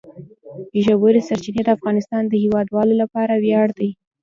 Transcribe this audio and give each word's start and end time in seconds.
ژورې 0.85 1.21
سرچینې 1.27 1.61
د 1.65 1.69
افغانستان 1.77 2.23
د 2.27 2.33
هیوادوالو 2.43 2.93
لپاره 3.01 3.33
ویاړ 3.43 3.67
دی. 3.79 3.89